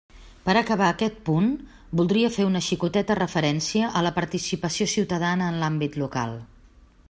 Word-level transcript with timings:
Per 0.45 0.53
a 0.53 0.61
acabar 0.63 0.85
aquest 0.93 1.19
punt, 1.27 1.51
voldria 1.99 2.31
fer 2.37 2.45
una 2.47 2.63
xicoteta 2.69 3.19
referència 3.19 3.93
a 3.99 4.03
la 4.07 4.15
participació 4.19 4.91
ciutadana 4.97 5.51
en 5.53 5.61
l'àmbit 5.65 6.03
local. 6.05 6.39